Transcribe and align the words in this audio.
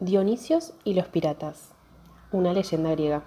Dionisios 0.00 0.74
y 0.84 0.94
los 0.94 1.08
piratas. 1.08 1.70
Una 2.30 2.52
leyenda 2.52 2.92
griega. 2.92 3.24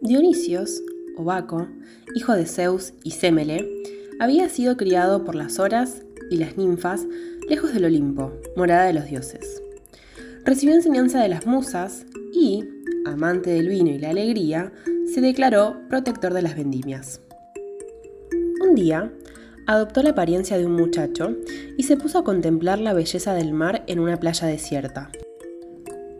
Dionisios, 0.00 0.82
o 1.18 1.24
Baco, 1.24 1.68
hijo 2.14 2.32
de 2.32 2.46
Zeus 2.46 2.94
y 3.02 3.10
Semele, 3.10 3.68
había 4.20 4.48
sido 4.48 4.78
criado 4.78 5.26
por 5.26 5.34
las 5.34 5.58
horas 5.58 6.06
y 6.30 6.38
las 6.38 6.56
ninfas 6.56 7.06
lejos 7.50 7.74
del 7.74 7.84
Olimpo, 7.84 8.32
morada 8.56 8.86
de 8.86 8.94
los 8.94 9.04
dioses. 9.04 9.62
Recibió 10.46 10.74
enseñanza 10.74 11.20
de 11.20 11.28
las 11.28 11.46
musas 11.46 12.06
y, 12.32 12.64
amante 13.04 13.50
del 13.50 13.68
vino 13.68 13.90
y 13.90 13.98
la 13.98 14.08
alegría, 14.08 14.72
se 15.12 15.20
declaró 15.20 15.76
protector 15.90 16.32
de 16.32 16.40
las 16.40 16.56
vendimias. 16.56 17.20
Un 18.62 18.74
día, 18.74 19.12
adoptó 19.66 20.02
la 20.02 20.10
apariencia 20.10 20.58
de 20.58 20.66
un 20.66 20.72
muchacho 20.72 21.32
y 21.76 21.84
se 21.84 21.96
puso 21.96 22.18
a 22.18 22.24
contemplar 22.24 22.78
la 22.78 22.92
belleza 22.92 23.34
del 23.34 23.52
mar 23.52 23.84
en 23.86 23.98
una 23.98 24.18
playa 24.18 24.46
desierta. 24.46 25.10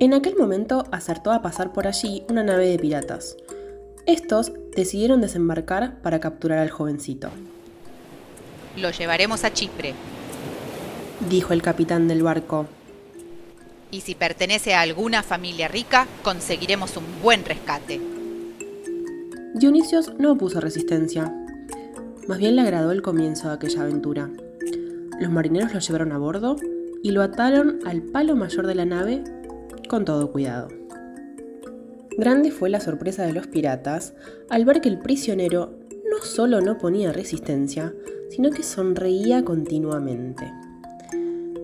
En 0.00 0.14
aquel 0.14 0.36
momento 0.36 0.84
acertó 0.90 1.30
a 1.30 1.42
pasar 1.42 1.72
por 1.72 1.86
allí 1.86 2.24
una 2.28 2.42
nave 2.42 2.68
de 2.68 2.78
piratas. 2.78 3.36
Estos 4.06 4.52
decidieron 4.76 5.20
desembarcar 5.20 6.00
para 6.02 6.20
capturar 6.20 6.58
al 6.58 6.70
jovencito. 6.70 7.30
Lo 8.76 8.90
llevaremos 8.90 9.44
a 9.44 9.52
Chipre, 9.52 9.94
dijo 11.30 11.52
el 11.52 11.62
capitán 11.62 12.08
del 12.08 12.22
barco. 12.22 12.66
Y 13.90 14.00
si 14.00 14.16
pertenece 14.16 14.74
a 14.74 14.80
alguna 14.80 15.22
familia 15.22 15.68
rica, 15.68 16.08
conseguiremos 16.22 16.96
un 16.96 17.04
buen 17.22 17.44
rescate. 17.44 18.00
Dionisios 19.54 20.12
no 20.18 20.32
opuso 20.32 20.60
resistencia 20.60 21.32
más 22.28 22.38
bien 22.38 22.56
le 22.56 22.62
agradó 22.62 22.90
el 22.90 23.02
comienzo 23.02 23.48
de 23.48 23.54
aquella 23.54 23.82
aventura. 23.82 24.30
Los 25.20 25.30
marineros 25.30 25.74
lo 25.74 25.80
llevaron 25.80 26.12
a 26.12 26.18
bordo 26.18 26.56
y 27.02 27.10
lo 27.10 27.22
ataron 27.22 27.80
al 27.84 28.02
palo 28.02 28.34
mayor 28.34 28.66
de 28.66 28.74
la 28.74 28.86
nave 28.86 29.22
con 29.88 30.04
todo 30.04 30.32
cuidado. 30.32 30.68
Grande 32.16 32.50
fue 32.50 32.70
la 32.70 32.80
sorpresa 32.80 33.24
de 33.24 33.32
los 33.32 33.46
piratas 33.46 34.14
al 34.48 34.64
ver 34.64 34.80
que 34.80 34.88
el 34.88 35.00
prisionero 35.00 35.74
no 36.10 36.24
solo 36.24 36.60
no 36.60 36.78
ponía 36.78 37.12
resistencia, 37.12 37.92
sino 38.30 38.50
que 38.50 38.62
sonreía 38.62 39.44
continuamente. 39.44 40.50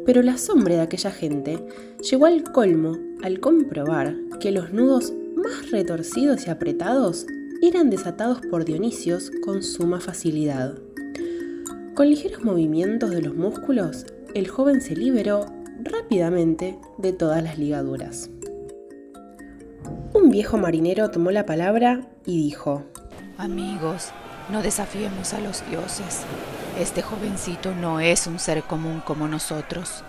Pero 0.04 0.22
la 0.22 0.36
sombra 0.36 0.74
de 0.74 0.80
aquella 0.82 1.10
gente 1.10 1.64
llegó 2.10 2.26
al 2.26 2.42
colmo 2.42 2.98
al 3.22 3.40
comprobar 3.40 4.16
que 4.40 4.50
los 4.50 4.72
nudos 4.72 5.12
más 5.36 5.70
retorcidos 5.70 6.46
y 6.46 6.50
apretados 6.50 7.26
eran 7.62 7.90
desatados 7.90 8.40
por 8.50 8.64
Dionisios 8.64 9.30
con 9.44 9.62
suma 9.62 10.00
facilidad. 10.00 10.78
Con 11.94 12.08
ligeros 12.08 12.42
movimientos 12.42 13.10
de 13.10 13.20
los 13.20 13.34
músculos, 13.34 14.06
el 14.34 14.48
joven 14.48 14.80
se 14.80 14.96
liberó 14.96 15.44
rápidamente 15.82 16.78
de 16.96 17.12
todas 17.12 17.42
las 17.42 17.58
ligaduras. 17.58 18.30
Un 20.14 20.30
viejo 20.30 20.56
marinero 20.56 21.10
tomó 21.10 21.30
la 21.32 21.44
palabra 21.44 22.08
y 22.24 22.42
dijo, 22.42 22.84
Amigos, 23.36 24.08
no 24.50 24.62
desafiemos 24.62 25.34
a 25.34 25.40
los 25.40 25.62
dioses. 25.68 26.22
Este 26.78 27.02
jovencito 27.02 27.74
no 27.74 28.00
es 28.00 28.26
un 28.26 28.38
ser 28.38 28.62
común 28.62 29.02
como 29.04 29.28
nosotros. 29.28 30.02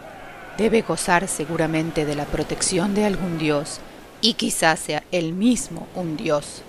Debe 0.58 0.84
gozar 0.84 1.28
seguramente 1.28 2.06
de 2.06 2.16
la 2.16 2.26
protección 2.26 2.94
de 2.94 3.06
algún 3.06 3.38
dios, 3.38 3.80
y 4.22 4.36
quizás 4.36 4.80
sea 4.80 5.04
él 5.12 5.34
mismo 5.34 5.88
un 5.96 6.16
dios. 6.16 6.64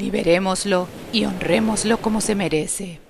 Liberémoslo 0.00 0.88
y 1.12 1.26
honrémoslo 1.26 1.98
como 1.98 2.22
se 2.22 2.34
merece. 2.34 3.00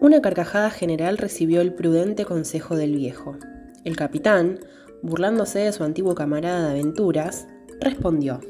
Una 0.00 0.20
carcajada 0.20 0.68
general 0.68 1.16
recibió 1.16 1.60
el 1.60 1.72
prudente 1.72 2.24
consejo 2.24 2.74
del 2.74 2.96
viejo. 2.96 3.36
El 3.84 3.94
capitán, 3.94 4.58
burlándose 5.00 5.60
de 5.60 5.72
su 5.72 5.84
antiguo 5.84 6.16
camarada 6.16 6.64
de 6.64 6.70
aventuras, 6.70 7.46
respondió. 7.80 8.40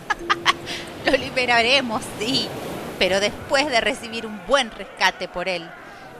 Lo 1.06 1.16
liberaremos, 1.16 2.02
sí, 2.18 2.48
pero 2.98 3.18
después 3.18 3.66
de 3.70 3.80
recibir 3.80 4.26
un 4.26 4.40
buen 4.46 4.70
rescate 4.72 5.26
por 5.26 5.48
él. 5.48 5.62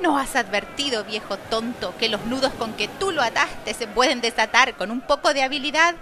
¿No 0.01 0.17
has 0.17 0.35
advertido, 0.35 1.05
viejo 1.05 1.37
tonto, 1.37 1.93
que 1.99 2.09
los 2.09 2.25
nudos 2.25 2.55
con 2.55 2.73
que 2.73 2.89
tú 2.89 3.13
lo 3.13 3.21
ataste 3.21 3.75
se 3.75 3.87
pueden 3.87 4.23
desatar 4.23 4.75
con 4.79 4.91
un 4.91 5.03
poco 5.03 5.35
de 5.35 5.43
habilidad? 5.43 5.95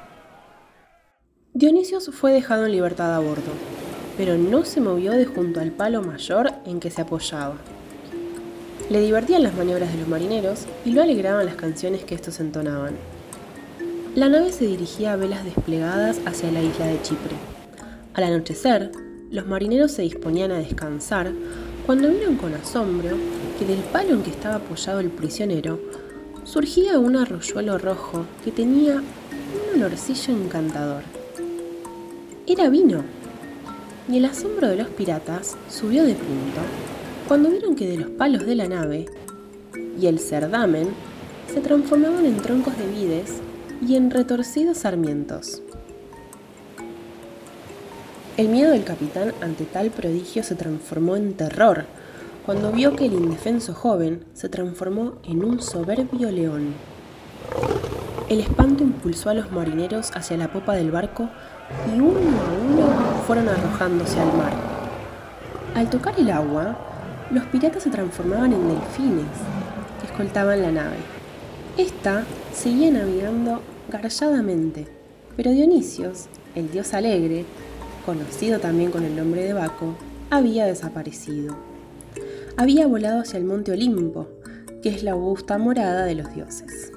Dionisios 1.52 2.08
fue 2.12 2.30
dejado 2.30 2.66
en 2.66 2.70
libertad 2.70 3.12
a 3.12 3.18
bordo, 3.18 3.50
pero 4.16 4.38
no 4.38 4.64
se 4.64 4.80
movió 4.80 5.10
de 5.10 5.26
junto 5.26 5.58
al 5.58 5.72
palo 5.72 6.00
mayor 6.00 6.52
en 6.64 6.78
que 6.78 6.92
se 6.92 7.02
apoyaba. 7.02 7.56
Le 8.88 9.00
divertían 9.00 9.42
las 9.42 9.56
maniobras 9.56 9.90
de 9.90 9.98
los 9.98 10.06
marineros 10.06 10.66
y 10.84 10.92
lo 10.92 11.02
alegraban 11.02 11.46
las 11.46 11.56
canciones 11.56 12.04
que 12.04 12.14
estos 12.14 12.38
entonaban. 12.38 12.94
La 14.14 14.28
nave 14.28 14.52
se 14.52 14.64
dirigía 14.64 15.14
a 15.14 15.16
velas 15.16 15.44
desplegadas 15.44 16.20
hacia 16.24 16.52
la 16.52 16.62
isla 16.62 16.86
de 16.86 17.02
Chipre. 17.02 17.34
Al 18.14 18.24
anochecer, 18.24 18.92
los 19.32 19.44
marineros 19.48 19.90
se 19.90 20.02
disponían 20.02 20.52
a 20.52 20.58
descansar 20.58 21.32
cuando 21.84 22.10
vieron 22.10 22.36
con 22.36 22.54
asombro 22.54 23.16
que 23.58 23.66
del 23.66 23.80
palo 23.80 24.14
en 24.14 24.22
que 24.22 24.30
estaba 24.30 24.56
apoyado 24.56 25.00
el 25.00 25.10
prisionero 25.10 25.80
surgía 26.44 27.00
un 27.00 27.16
arroyuelo 27.16 27.76
rojo 27.76 28.24
que 28.44 28.52
tenía 28.52 29.02
un 29.74 29.82
olorcillo 29.82 30.32
encantador 30.32 31.19
era 32.46 32.68
vino. 32.68 33.04
Y 34.08 34.18
el 34.18 34.24
asombro 34.24 34.68
de 34.68 34.76
los 34.76 34.88
piratas 34.88 35.56
subió 35.68 36.04
de 36.04 36.14
punto 36.14 36.60
cuando 37.28 37.50
vieron 37.50 37.76
que 37.76 37.86
de 37.86 37.96
los 37.96 38.10
palos 38.10 38.44
de 38.44 38.56
la 38.56 38.66
nave 38.66 39.06
y 40.00 40.06
el 40.06 40.18
cerdamen 40.18 40.88
se 41.52 41.60
transformaban 41.60 42.26
en 42.26 42.36
troncos 42.38 42.76
de 42.76 42.86
vides 42.86 43.34
y 43.86 43.96
en 43.96 44.10
retorcidos 44.10 44.78
sarmientos. 44.78 45.62
El 48.36 48.48
miedo 48.48 48.70
del 48.72 48.84
capitán 48.84 49.32
ante 49.42 49.64
tal 49.64 49.90
prodigio 49.90 50.42
se 50.42 50.54
transformó 50.54 51.16
en 51.16 51.34
terror 51.34 51.84
cuando 52.46 52.72
vio 52.72 52.96
que 52.96 53.06
el 53.06 53.12
indefenso 53.12 53.74
joven 53.74 54.24
se 54.34 54.48
transformó 54.48 55.18
en 55.24 55.44
un 55.44 55.62
soberbio 55.62 56.30
león. 56.30 56.74
El 58.30 58.38
espanto 58.38 58.84
impulsó 58.84 59.30
a 59.30 59.34
los 59.34 59.50
marineros 59.50 60.12
hacia 60.14 60.36
la 60.36 60.52
popa 60.52 60.74
del 60.76 60.92
barco 60.92 61.28
y 61.92 61.98
uno 61.98 62.20
a 62.20 62.52
uno 62.72 63.22
fueron 63.26 63.48
arrojándose 63.48 64.20
al 64.20 64.32
mar. 64.36 64.52
Al 65.74 65.90
tocar 65.90 66.14
el 66.16 66.30
agua, 66.30 66.78
los 67.32 67.42
piratas 67.46 67.82
se 67.82 67.90
transformaban 67.90 68.52
en 68.52 68.68
delfines 68.68 69.26
que 69.98 70.06
escoltaban 70.06 70.62
la 70.62 70.70
nave. 70.70 70.98
Esta 71.76 72.22
seguía 72.54 72.92
navegando 72.92 73.62
garlladamente, 73.90 74.86
pero 75.36 75.50
Dionisios, 75.50 76.26
el 76.54 76.70
dios 76.70 76.94
alegre, 76.94 77.44
conocido 78.06 78.60
también 78.60 78.92
con 78.92 79.02
el 79.02 79.16
nombre 79.16 79.42
de 79.42 79.54
Baco, 79.54 79.96
había 80.30 80.66
desaparecido. 80.66 81.56
Había 82.56 82.86
volado 82.86 83.22
hacia 83.22 83.38
el 83.38 83.44
monte 83.44 83.72
Olimpo, 83.72 84.28
que 84.84 84.90
es 84.90 85.02
la 85.02 85.12
augusta 85.12 85.58
morada 85.58 86.04
de 86.04 86.14
los 86.14 86.32
dioses. 86.32 86.92